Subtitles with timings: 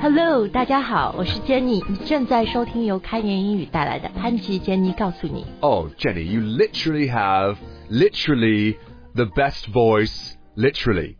[0.00, 5.46] Hello，大家好，我是 Jenny，你正在收听由开言英语带来的潘吉 Jenny 告诉你。
[5.60, 7.56] Oh, Jenny, you literally have
[7.90, 8.76] literally
[9.14, 11.16] the best voice, literally.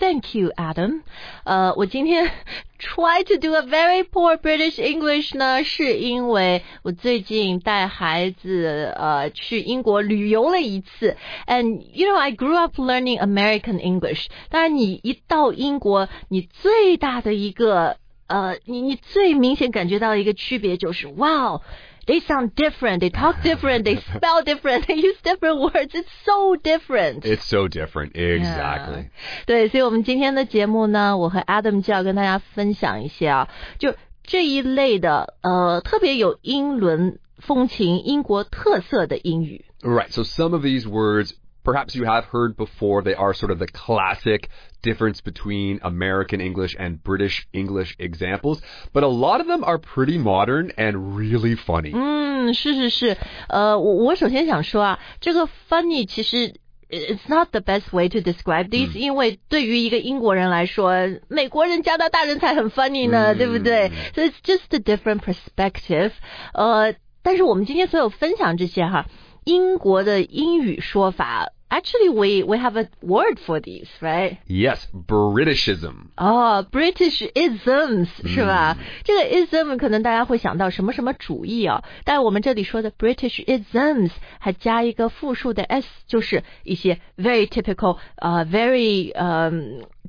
[0.00, 1.02] Thank you, Adam。
[1.44, 2.28] 呃，我今天
[2.80, 11.16] try to do a very poor British English 呢，是因为我最近带孩子呃去英国旅游了一次，
[11.46, 14.26] and you know I grew up learning American English。
[14.50, 17.96] 当然，你一到英国，你最大的一个
[18.28, 21.60] 呃，你你最明显感觉到的一个区别就是，哇。
[22.06, 22.98] They sound different.
[22.98, 23.84] They talk different.
[23.84, 24.84] They spell different.
[24.84, 25.94] They use different words.
[25.94, 27.24] It's so different.
[27.24, 28.12] It's so different.
[28.12, 29.08] Exactly.
[29.46, 33.48] 对，所以我们今天的节目呢，我和 Adam 就要跟大家分享一些啊，
[33.78, 39.64] 就这一类的呃特别有英伦风情、英国特色的英语。
[39.80, 40.10] Right.
[40.10, 41.32] So some of these words
[41.68, 43.02] perhaps you have heard before.
[43.02, 44.48] They are sort of the classic
[44.82, 48.60] difference between American English and British English examples,
[48.92, 51.92] but a lot of them are pretty modern and really funny.
[51.94, 53.16] 嗯，是是是，
[53.48, 56.54] 呃，我我首先想说啊，这个 funny 其实。
[56.90, 60.92] It's not the best way to describe these，、因为对于一个英国人来说，
[61.28, 63.90] 美国人、加拿大人才很 funny 呢，对不对？
[64.14, 66.12] So it's just a different perspective。
[66.52, 69.06] 呃，但是我们今天所有分享这些哈，
[69.44, 74.38] 英国的英语说法 ，actually we we have a word for these, right？
[74.46, 76.10] Yes, Britishism.
[76.16, 78.76] 哦，British isms 是吧？
[79.04, 89.52] 这个 ism 可能大家会想到什么什么主义啊，但是我们这里说的 British isms 还加一个复数的 s，就是一些 very typical 呃、very 呃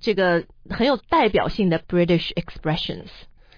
[0.02, 3.08] 这个很有代表性的 British expressions。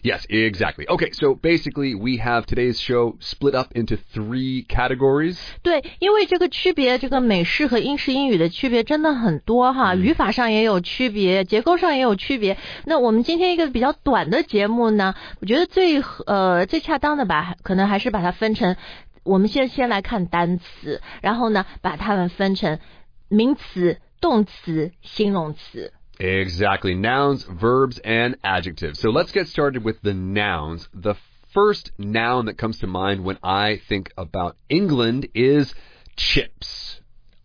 [0.05, 0.84] Yes, exactly.
[0.89, 5.39] Okay, so basically we have today's show split up into three categories.
[5.62, 12.58] 对，因为这个区别，这个美式和英式英语的区别真的很多哈，语法上也有区别，结构上也有区别。
[12.84, 18.77] 那我们今天一个比较短的节目呢，我觉得最呃最恰当的吧，可能还是把它分成，
[19.23, 22.80] 我们先先来看单词，然后呢把它们分成
[23.29, 25.92] 名词、动词、形容词。
[26.22, 26.94] Exactly.
[26.94, 29.00] Nouns, verbs, and adjectives.
[29.00, 30.88] So let's get started with the nouns.
[30.94, 31.16] The
[31.52, 35.74] first noun that comes to mind when I think about England is
[36.14, 37.02] chips.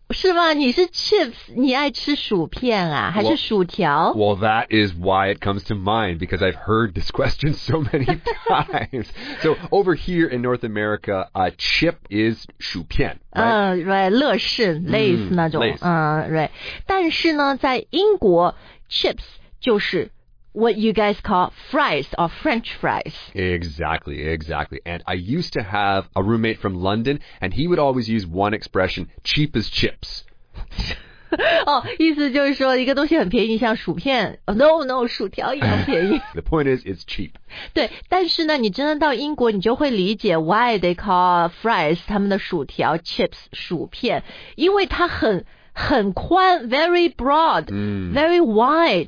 [0.09, 0.53] 是吗？
[0.53, 4.13] 你是 chips，你爱吃薯片啊，还是我薯条？
[4.13, 8.05] Well, that is why it comes to mind because I've heard this question so many
[8.47, 9.07] times.
[9.41, 13.75] So over here in North America, a chip is 薯片, right?
[13.75, 16.49] 嗯，right，乐事类似那种，类似嗯，right。
[16.85, 18.53] 但是呢，在英国，
[18.91, 19.23] chips
[19.59, 20.11] 就是
[20.53, 23.13] what you guys call fries or French fries。
[23.33, 24.79] Exactly, exactly.
[24.85, 28.53] And I used to have a roommate from London, and he would always use one
[28.53, 30.23] expression, cheap as chips.
[31.65, 36.21] 哦，意思就是说一个东西很便宜，像薯片、哦、，no no，薯条一样便宜。
[36.33, 37.31] The point is, it's cheap.
[37.73, 44.23] 对，但是呢，你真的到英国，你就会理解 why they call fries 他们的薯条 chips 薯片，
[44.55, 45.47] 因为它很
[45.78, 49.06] 很宽，very broad，very wide，、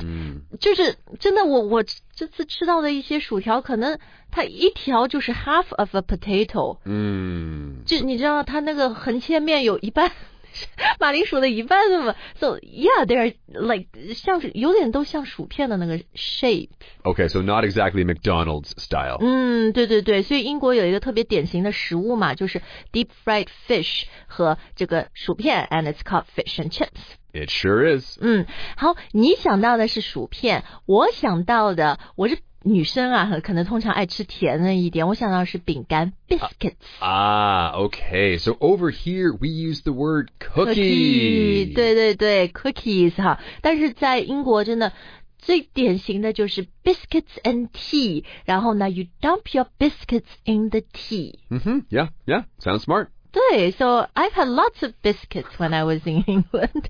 [0.61, 3.99] 就是真的我我这次吃到的一些薯条，可能
[4.31, 7.83] 它一条就是 half of a potato，Mm.
[7.85, 10.13] 就你知道它那个横切面有一半。
[11.02, 16.70] 马铃薯的一半那么，so yeah, they're like 像是有点都像薯片的那个 shape。
[17.04, 19.18] Okay, so not exactly McDonald's style.
[19.20, 22.62] 嗯，对对对，所以英国有一个特别典型的食物嘛，就是
[22.94, 26.88] deep fried fish 和这个薯片，and it's called fish and chips。
[27.34, 28.18] It sure is.
[28.22, 28.46] 嗯，
[28.78, 36.74] 好，你想到的是薯片，我想到的我是 女生啊，可能通常爱吃甜的一点，我想到的是饼干 biscuits。
[37.00, 38.40] Ah, okay.
[38.40, 41.74] So over here we use the word cookie， cookie.
[41.76, 44.94] 对对对，cookies 哈，但是在英国真的
[45.38, 51.36] 最典型的就是 biscuits and tea，然后呢，you dump your biscuits in the tea。
[51.50, 52.46] hmm Yeah, yeah.
[52.60, 53.10] Sounds smart.
[53.32, 56.90] 对，so I've had lots of biscuits when I was in England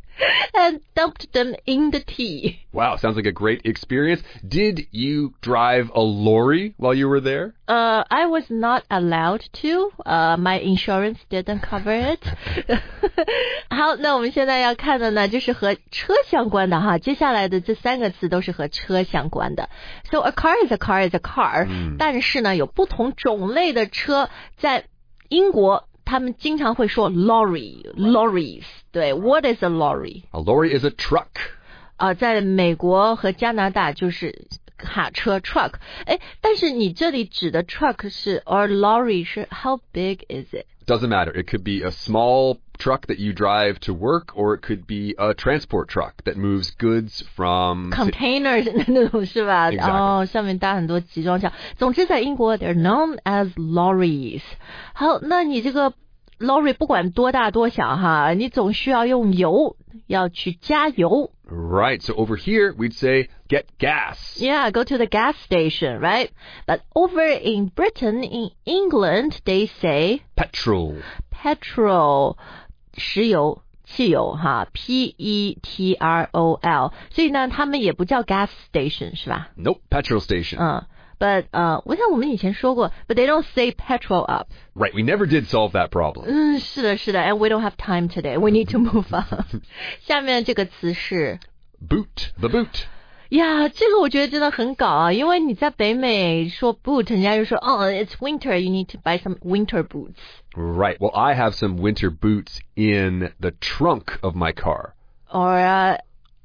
[0.53, 2.59] and dumped them in the tea.
[2.71, 4.21] Wow, sounds like a great experience.
[4.47, 7.55] Did you drive a lorry while you were there?
[7.67, 9.91] Uh, I was not allowed to.
[10.05, 12.21] Uh, my insurance didn't cover it.
[13.71, 16.99] 好，那我们现在要看的呢，就是和车相关的哈。
[16.99, 19.71] 接下来的这三个词都是和车相关的。
[20.11, 21.67] So a car is a car is a car、
[21.97, 24.83] 但是呢，有不同种类的车，在
[25.29, 28.64] 英国 他们经常会说 lorry lorries。
[28.90, 31.28] 对，What is a lorry？A lorry is a truck.
[31.94, 34.48] 啊、在美国和加拿大就是
[34.79, 35.73] 卡车 truck。
[36.05, 40.65] 哎，但是你这里指的 truck 是 or lorry 是 how big is it？
[40.85, 41.31] Doesn't matter.
[41.31, 45.15] It could be a small truck that you drive to work, or it could be
[45.17, 47.89] a transport truck that moves goods from.
[47.89, 49.71] containers 那种是吧？
[49.71, 49.91] Exactly.
[49.91, 51.51] 哦，上面搭很多集装箱。
[51.79, 54.43] 总之，在英国，they're known as lorries。
[54.93, 55.93] 好，那你这个
[56.37, 61.31] lorry 不管多大多小哈，你总需要用油，要去加油。
[61.49, 62.01] Right.
[62.01, 64.37] So over here, we'd say get gas.
[64.37, 66.31] Yeah, go to the gas station, right?
[66.65, 71.01] But over in Britain, in England, they say Petrol.
[71.31, 72.37] petrol，
[72.97, 73.61] 石油。
[73.87, 79.49] 汽油哈，P E T R O L，所以呢，他们也不叫 gas station 是吧？
[79.55, 80.57] Nope, petrol station.
[80.59, 80.83] 嗯
[81.19, 84.47] ，but 呃，我想我们以前说过，but they don't say petrol up。
[84.73, 84.93] Right.
[84.93, 86.25] We never did solve that problem.
[86.25, 88.37] 嗯，是的，是的，and we don't have time today.
[88.37, 89.61] We need to move on
[90.01, 91.39] 。下面这个词是
[91.87, 92.31] Boot.
[92.39, 92.83] The boot.
[93.29, 100.13] 呀，这个我觉得真的很搞啊，因为你在北美说 boot，人家就说哦，it's winter，you need to buy some winter boots。
[100.53, 100.97] Right.
[100.99, 104.93] Well, I have some winter boots in the trunk of my car.
[105.33, 105.97] Or uh,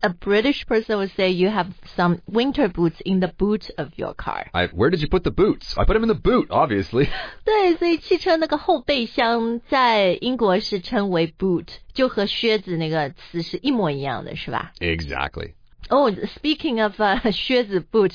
[0.02, 4.14] a British person would say you have some winter boots in the boot of your
[4.14, 4.46] car。
[4.52, 5.76] I, where did you put the boots?
[5.76, 7.08] I put them in the boot, obviously.
[7.44, 14.72] 对，所以汽车那个后备箱在英国是称为 boot，就和靴子那个词是一模一样的，是吧？
[14.78, 15.52] Exactly.
[15.90, 18.12] 哦、s p e a k i n g of 呃、 靴子 boot，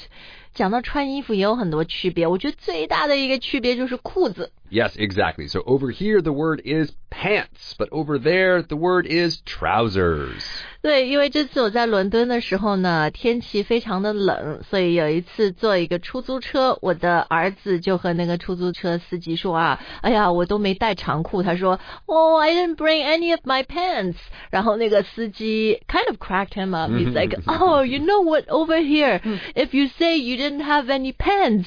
[0.53, 2.25] 讲到穿衣服也有很多区别。
[2.25, 4.51] 我觉得最大的一个区别就是裤子。
[4.69, 5.47] Yes, exactly.
[5.47, 10.43] So over here, the word is pants, but over there, the word is trousers.
[10.81, 21.43] 对，因为这次我在伦敦的时候呢，天气非常的冷，所以有一次坐一个出租车，我的儿子就和那个出租车司机说啊，哎呀，我都没带长裤。
[21.43, 24.15] 他说，Oh, I didn't bring any of my pants。
[24.49, 26.91] 然后那个司机 kind of cracked him up.
[26.91, 28.45] He's like, Oh, you know what?
[28.47, 29.21] Over here,
[29.53, 31.65] if you say you didn't have any pants，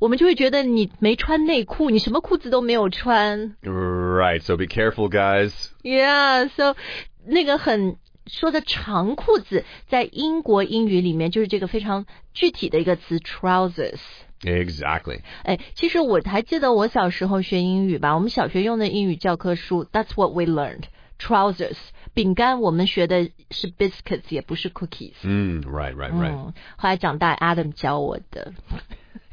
[0.00, 3.56] 我们就会觉得你没穿内裤，你什么裤子 都没有穿。
[3.62, 4.40] Right.
[4.40, 5.52] So be careful, guys.
[5.82, 6.76] Yeah, so
[7.26, 7.96] 那个很
[8.26, 13.98] 说的长裤子，在英国英语里面就是这个非常具体的一个词 trousers。
[14.42, 15.20] Exactly.
[15.44, 20.84] 哎，其实我还记得我小时候学英语吧，我们小学用的英语教科书，That's what we learned.
[21.18, 21.76] Trousers，
[22.14, 25.12] 饼干我们学的是 biscuits，也不是 cookies。
[25.22, 26.32] Mm, right, right, right.
[26.32, 28.54] 嗯，后来长大，Adam 教我的。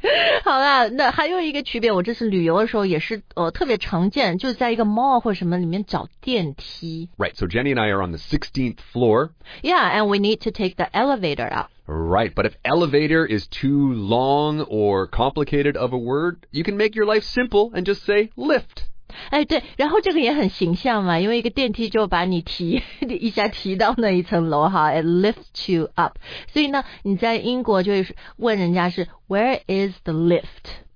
[0.44, 7.08] 好啦，那还有一个区别，我这次旅游的时候也是呃特别常见，就是在一个 mall 或者什么里面找电梯。
[7.18, 7.34] Right.
[7.34, 9.30] So Jenny and I are on the 16th floor.
[9.62, 11.70] Yeah, and we need to take the elevator up.
[11.86, 12.32] Right.
[12.34, 17.06] But if elevator is too long or complicated of a word, you can make your
[17.06, 18.88] life simple and just say lift.
[19.30, 26.18] 哎，对，然后这个也很形象嘛，因为一个电梯就把你提一下提到那一层楼哈，it lifts you up。
[26.52, 30.42] 所以呢，你在英国就会问人家是 Where is the lift？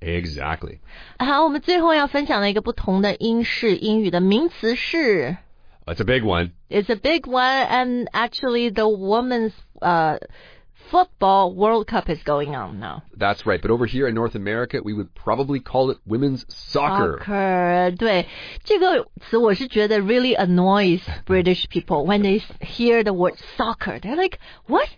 [0.01, 0.79] Exactly.
[1.19, 5.37] 好，我们最后要分享的一个不同的英式英语的名词是
[5.85, 6.53] That's a big one.
[6.69, 10.19] It's a big one, and actually the women's uh
[10.91, 13.03] football World Cup is going on now.
[13.17, 13.63] That's right.
[13.63, 17.19] But over here in North America, we would probably call it women's soccer.
[17.19, 18.27] Soccer，对
[18.63, 23.99] 这个词我是觉得 really annoys British people when they hear the word soccer.
[24.01, 24.89] They're like, what?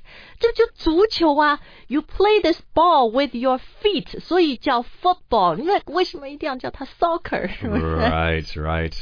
[0.40, 1.60] 这就足球啊！
[1.86, 5.56] You play this ball with your feet，所以叫 football。
[5.56, 7.46] 你看为什么一定要叫它 soccer？
[7.48, 7.84] 是不是？
[7.84, 8.94] Right, right.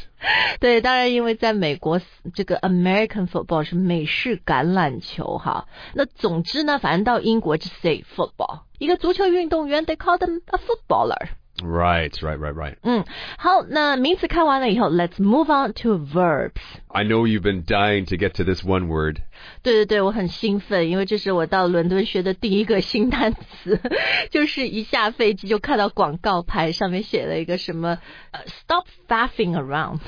[0.60, 2.02] 对，当然，因为在美国，
[2.34, 5.68] 这个 American football 是美式橄榄球哈。
[5.94, 11.28] 那总之呢，反正到英国就 say football，一个足球运动员得 call them a footballer。
[11.63, 12.77] Right, right, right, right.
[12.83, 13.05] 嗯，
[13.37, 16.51] 好，那名词看完了以后，Let's move on to verbs。
[16.89, 19.19] I know you've been dying to get to this one word.
[19.63, 23.79] 对对对，我很兴奋，因为这是我到伦敦学的第一个新单词，
[24.31, 27.99] 就是一下飞机就看到广告牌上面写了一个什么、
[28.33, 30.01] 呃 “Stop faffing around”。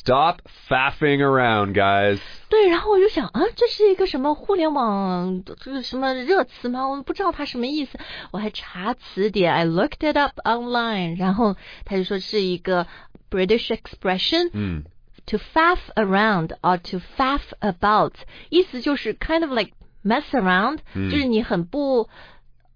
[0.00, 2.18] Stop faffing around, guys.
[2.48, 6.88] 对，然后我就想啊，这是一个什么互联网这个什么热词吗？
[6.88, 7.98] 我不知道它什么意思，
[8.30, 12.86] 我还查词典，I looked it up online，然后他就说是一个
[13.30, 14.84] British expression， Mm.
[15.26, 18.12] to faff around or to faff about，
[18.48, 19.72] 意思就是 kind of like
[20.04, 22.08] mess around，、就是你很不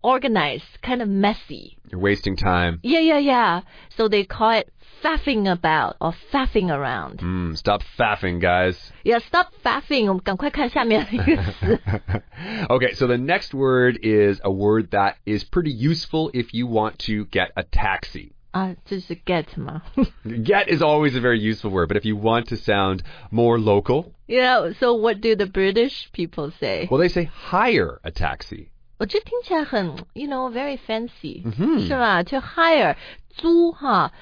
[0.05, 1.77] organized, kind of messy.
[1.89, 2.79] You're wasting time.
[2.83, 3.61] Yeah, yeah, yeah.
[3.97, 4.71] So they call it
[5.03, 7.19] faffing about or faffing around.
[7.19, 8.91] Mm, stop faffing, guys.
[9.03, 10.09] Yeah, stop faffing.
[12.69, 16.99] okay, so the next word is a word that is pretty useful if you want
[16.99, 18.31] to get a taxi.
[18.53, 18.75] Uh,
[19.25, 19.47] get
[20.43, 24.13] get is always a very useful word, but if you want to sound more local.
[24.27, 24.71] yeah.
[24.79, 26.87] so what do the British people say?
[26.89, 28.71] Well, they say hire a taxi.
[28.97, 32.95] 我这听起来很，you know very fancy，、嗯是吧？To hire
[33.29, 34.13] 租哈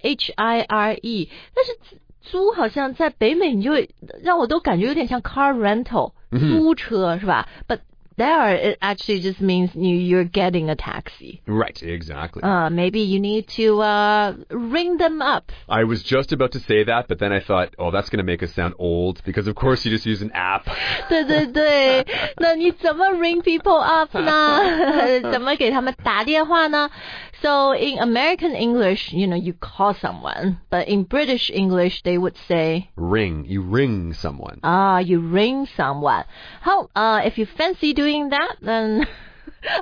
[0.00, 3.90] ，H I R E，但是租好像在北美你就会
[4.22, 7.80] 让我都感觉有点像 car rental，、租车是吧？But
[8.17, 11.39] there it actually just means you you're getting a taxi.
[11.45, 12.41] Right, exactly.
[12.41, 15.51] Uh, maybe you need to uh, ring them up.
[15.69, 18.23] I was just about to say that, but then I thought, oh, that's going to
[18.23, 20.65] make us sound old because, of course, you just use an app.
[21.09, 25.21] 对对对，那你怎么 ring people up 呢？
[25.31, 26.89] 怎么给他们打电话呢
[27.41, 32.35] ？So in American English, you know, you call someone, but in British English, they would
[32.47, 33.45] say, Ring.
[33.47, 34.59] You ring someone.
[34.63, 36.25] ah, you ring someone.
[36.61, 39.05] How, uh, if you fancy doing that, then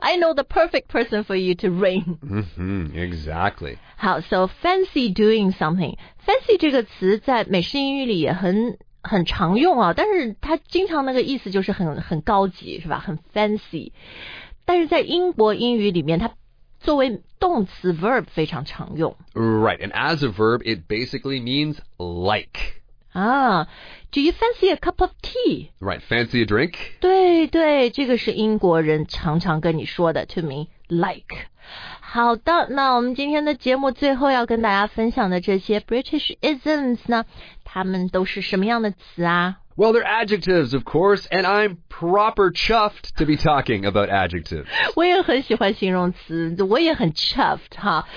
[0.01, 2.17] I know the perfect person for you to ring.
[2.21, 3.77] hmm exactly.
[3.97, 12.99] 好，so fancy doing something。fancy 这个词在美式英语里也很很常用啊，但是它经常那个意思就是很很高级，是吧？
[12.99, 13.91] 很 fancy。
[14.65, 16.31] 但是在英国英语里面，它
[16.79, 19.79] 作为动词 verb 非常常用 Right.
[19.79, 22.81] And as a verb, it basically means like.
[23.11, 23.67] 啊。
[24.11, 25.71] Do you fancy a cup of tea？
[25.79, 25.99] Right.
[25.99, 26.75] Fancy a drink?
[27.01, 31.47] 对对，这个是英国人常常跟你说的，to me like。
[31.99, 37.25] 好的，那我们今天的节目最后要跟大家分享的这些 British isms 呢，
[37.65, 39.57] 它们都是什么样的词啊？
[39.79, 44.67] Well, they're adjectives, of course, and I'm proper chuffed to be talking about adjectives.
[44.95, 48.07] 我也很喜欢形容词，我也很 chuffed 哈，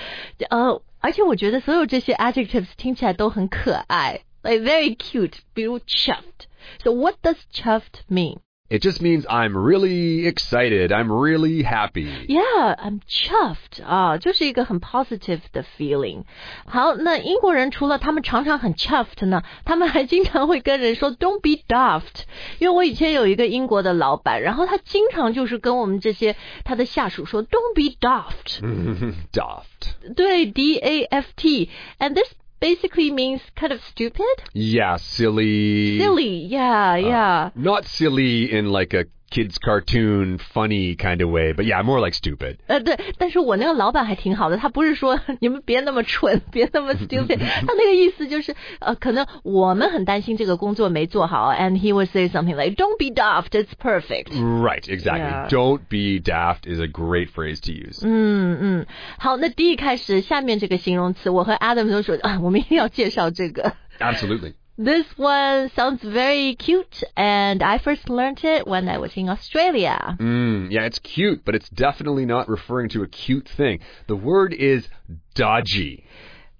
[0.49, 8.39] 呃，而且我觉得所有这些 adjectives 听起来都很可爱，like very cute，比如 chuffed。So what does chuffed mean?
[8.71, 10.91] It just means I'm really excited.
[10.91, 12.05] I'm really happy.
[12.27, 16.25] Yeah, I'm chuffed 啊，就是一个很 positive 的 feeling。
[16.67, 22.25] 好，那英国人除了他们常常很 chuffed 呢，他们还经常会跟人说 Don't be daft。
[22.59, 28.61] 因为我以前有一个英国的老板，然后他经常就是跟我们这些他的下属说 Don't be daft。
[29.33, 30.13] Daft.
[30.15, 35.98] 对，D A F T，and this basically means kind of stupid, Yeah, silly.
[35.98, 36.46] silly.
[36.46, 37.50] Yeah, uh, yeah.
[37.54, 42.15] Not silly in like a kid's cartoon, funny kind of way, but yeah, more like
[42.15, 42.57] stupid.
[42.65, 55.29] 呃，对，但是我那个老板还挺好的，他不是说你们别那么蠢，别那么 stupid， 他那个意思就是，呃，可能我们很担心这个工作没做好，and he would say something like, "Don't be daft, it's perfect." Right, exactly.
[55.29, 55.47] Yeah.
[55.47, 57.99] Don't be daft is a great phrase to use.
[58.03, 58.85] 嗯嗯，
[59.19, 63.73] 好，那第一开始下面这个形容词，我和 Adam 都说啊，我们一定要介绍这个。
[63.99, 64.53] Absolutely.
[64.77, 70.15] This one sounds very cute, and I first learned it when I was in Australia.
[70.19, 73.79] Mm, yeah, it's cute, but it's definitely not referring to a cute thing.
[74.07, 74.87] The word is
[75.35, 76.03] dodgy.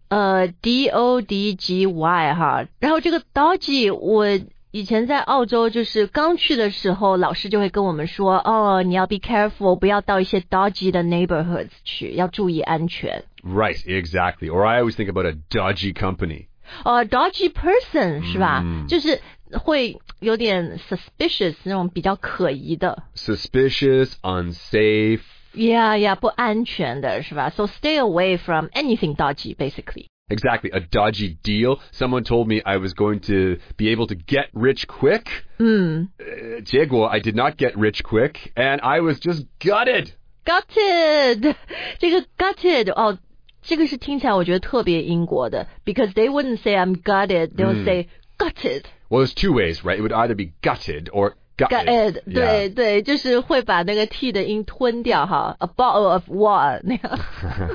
[0.10, 4.28] 呃，D O D G Y 哈，然后这个 dodgy 我。
[4.72, 13.24] 以前在澳洲，就是刚去的时候，老师就会跟我们说，哦，你要 be careful，不要到一些 dodgy 的 neighborhoods 去，要注意安全。
[13.44, 14.48] Right, exactly.
[14.48, 16.50] Or I always think about a dodgy company.
[16.84, 18.64] 呃，dodgy person 是吧？
[18.88, 19.20] 就是
[19.54, 25.22] 会有点 suspicious 那种比较可疑的 Suspicious, unsafe.
[25.56, 27.50] ，yeah yeah 不安全的是吧？
[27.50, 30.06] So stay away from anything dodgy basically.
[30.32, 31.80] Exactly, a dodgy deal.
[31.92, 35.24] Someone told me I was going to be able to get rich quick.
[35.58, 40.12] 嗯 Uh, 结果 I did not get rich quick, and I was just gutted.
[40.46, 41.56] gutted，
[41.98, 43.18] 这个 gutted 哦，
[43.64, 48.84] 这个是听起来我觉得特别英国的，because they wouldn't say I'm gutted, they would say gutted。
[49.10, 49.98] Well, there's two ways, right?
[49.98, 51.70] It would either be gutted or gutted.
[51.70, 52.34] gutted， Yeah.
[52.34, 57.20] 对对，就是会把那个 t 的音吞掉哈，a bottle of water 那样，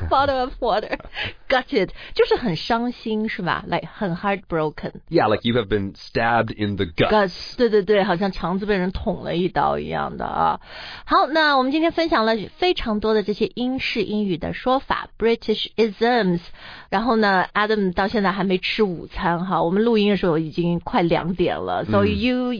[0.08, 3.62] bottle of water，gutted 就是很伤心是吧？
[3.66, 4.92] like 很 heartbroken。
[5.10, 7.10] Yeah, like you have been stabbed in the guts.
[7.10, 10.60] guts，对对对，好像肠子被人捅了一刀一样的啊。
[11.04, 16.40] 好，那我们今天分享了非常多的这些英式英语的说法，British isms。
[16.88, 21.84] 然后呢，Adam 到现在还没吃午餐哈，我们录音的时候已经快两点了。
[21.84, 22.52] So you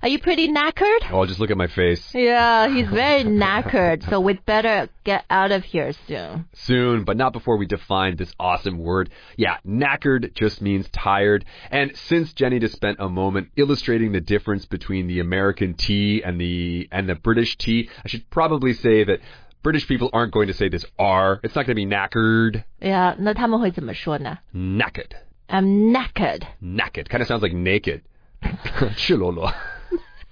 [0.00, 1.10] are you pretty knackered?
[1.12, 2.14] Oh, just look at my face.
[2.14, 4.08] Yeah, he's very knackered.
[4.08, 6.46] So we'd better get out of here soon.
[6.52, 9.10] Soon, but not before we define this awesome word.
[9.36, 11.44] Yeah, knackered just means tired.
[11.70, 16.40] And since Jenny just spent a moment illustrating the difference between the American tea and
[16.40, 19.20] the and the British tea, I should probably say that
[19.62, 21.40] British people aren't going to say this R.
[21.42, 22.64] It's not going to be knackered.
[22.80, 25.12] Yeah，那他们会怎么说呢 Knackered.
[25.48, 26.42] ？I'm knackered.
[26.62, 27.08] Knackered.
[27.08, 28.02] Kind of sounds like naked.
[28.96, 29.52] 赤裸裸.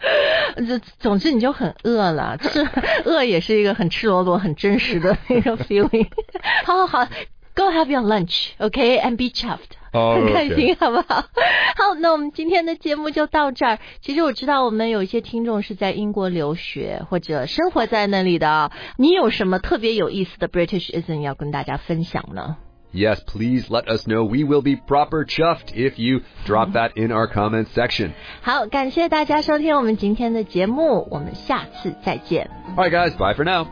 [0.67, 2.67] 这总之你就很饿了，吃
[3.05, 6.07] 饿也是一个很赤裸裸、很真实的 那个 feeling。
[6.65, 7.07] 好好好
[7.55, 9.77] ，Go have your lunch, okay, and be chuffed.
[9.93, 11.15] 哦很开心，好不好？
[11.75, 13.79] 好，那我们今天的节目就到这儿。
[14.01, 22.55] 其实我知道我们有一些听众是在英国留学或者生活在那里的啊，你有什么特别有意思的 Britishism 要跟大家分享呢？
[22.92, 24.24] Yes, please let us know.
[24.24, 28.12] We will be proper chuffed if you drop that in our comments section.
[28.40, 32.48] 好，感谢大家收听我们今天的节目，我们下次再见。
[32.76, 33.66] All right, guys, bye for now.